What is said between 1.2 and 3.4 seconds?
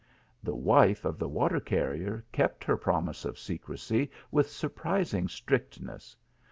water carrier kept her promise of